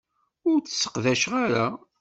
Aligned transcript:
Ur 0.49 0.57
t-sseqdaceɣ 0.59 1.33
ara. 1.45 1.65